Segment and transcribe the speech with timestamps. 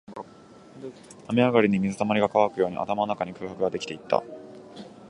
[1.27, 4.23] 雨上がりに水溜りが乾くように、頭の中に空白ができていった